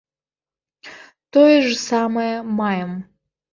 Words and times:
Тое 1.37 1.57
ж 1.67 1.75
самае 1.89 2.35
маем. 2.59 2.91